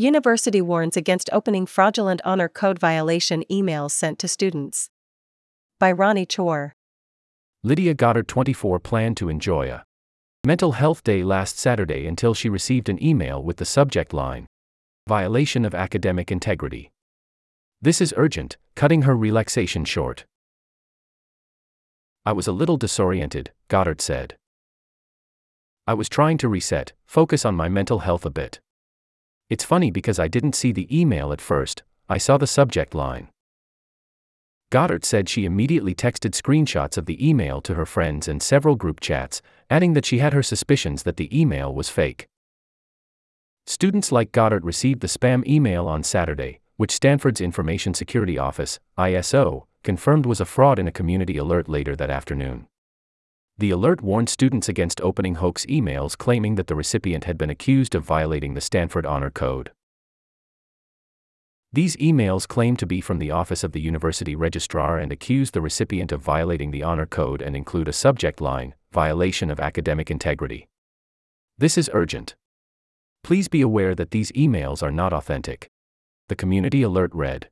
[0.00, 4.90] University warns against opening fraudulent honor code violation emails sent to students.
[5.80, 6.76] By Ronnie Chor.
[7.64, 9.84] Lydia Goddard 24 planned to enjoy a
[10.46, 14.46] mental health day last Saturday until she received an email with the subject line
[15.08, 16.92] Violation of academic integrity.
[17.82, 20.26] This is urgent, cutting her relaxation short.
[22.24, 24.36] I was a little disoriented, Goddard said.
[25.88, 28.60] I was trying to reset, focus on my mental health a bit.
[29.50, 33.28] It's funny because I didn't see the email at first, I saw the subject line.
[34.70, 39.00] Goddard said she immediately texted screenshots of the email to her friends and several group
[39.00, 42.26] chats, adding that she had her suspicions that the email was fake.
[43.66, 49.64] Students like Goddard received the spam email on Saturday, which Stanford's Information Security Office, ISO,
[49.82, 52.66] confirmed was a fraud in a community alert later that afternoon.
[53.60, 57.96] The alert warned students against opening hoax emails claiming that the recipient had been accused
[57.96, 59.72] of violating the Stanford Honor Code.
[61.72, 65.60] These emails claim to be from the Office of the University Registrar and accuse the
[65.60, 70.68] recipient of violating the Honor Code and include a subject line Violation of Academic Integrity.
[71.58, 72.36] This is urgent.
[73.24, 75.68] Please be aware that these emails are not authentic.
[76.28, 77.50] The Community Alert read.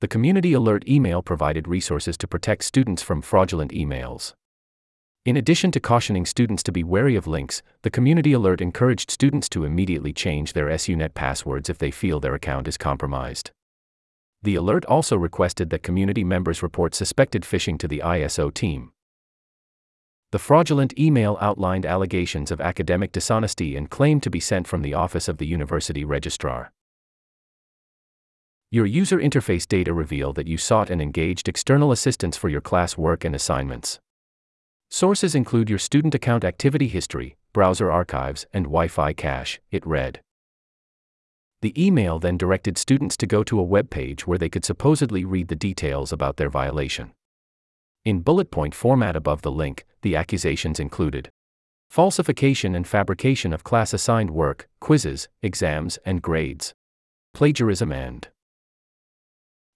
[0.00, 4.32] The Community Alert email provided resources to protect students from fraudulent emails.
[5.26, 9.50] In addition to cautioning students to be wary of links, the community alert encouraged students
[9.50, 13.50] to immediately change their SUNet passwords if they feel their account is compromised.
[14.42, 18.92] The alert also requested that community members report suspected phishing to the ISO team.
[20.32, 24.94] The fraudulent email outlined allegations of academic dishonesty and claimed to be sent from the
[24.94, 26.72] Office of the University Registrar.
[28.70, 32.96] Your user interface data reveal that you sought and engaged external assistance for your class
[32.96, 34.00] work and assignments.
[34.92, 40.20] Sources include your student account activity history, browser archives, and Wi Fi cache, it read.
[41.62, 45.24] The email then directed students to go to a web page where they could supposedly
[45.24, 47.12] read the details about their violation.
[48.04, 51.30] In bullet point format above the link, the accusations included
[51.88, 56.72] falsification and fabrication of class assigned work, quizzes, exams, and grades,
[57.32, 58.28] plagiarism, and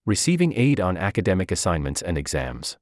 [0.06, 2.78] receiving aid on academic assignments and exams.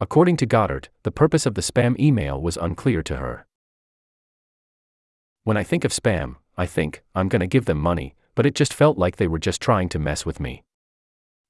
[0.00, 3.46] According to Goddard, the purpose of the spam email was unclear to her.
[5.42, 8.72] When I think of spam, I think, I'm gonna give them money, but it just
[8.72, 10.62] felt like they were just trying to mess with me.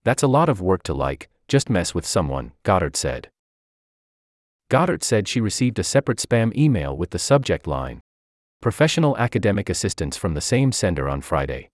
[0.04, 3.28] That's a lot of work to like, just mess with someone, Goddard said.
[4.70, 8.00] Goddard said she received a separate spam email with the subject line
[8.60, 11.68] Professional Academic Assistance from the same sender on Friday.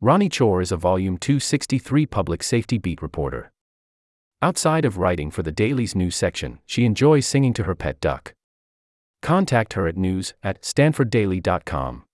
[0.00, 3.52] Ronnie Chor is a Volume 263 public safety beat reporter.
[4.42, 8.34] Outside of writing for the daily's news section, she enjoys singing to her pet duck.
[9.20, 12.04] Contact her at news at stanforddaily.com.